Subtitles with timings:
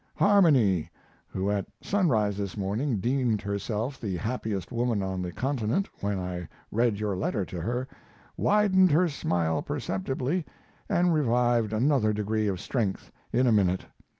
[0.15, 0.89] Harmony,
[1.27, 6.47] who at sunrise this morning deemed herself the happiest woman on the Continent when I
[6.71, 7.87] read your letter to her,
[8.35, 10.43] widened her smile perceptibly,
[10.89, 13.85] and revived another degree of strength in a minute.